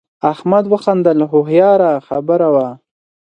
احمد 0.31 0.65
وخندل 0.73 1.19
هوښیاره 1.31 1.91
خبره 2.07 2.47
وه. 2.53 2.67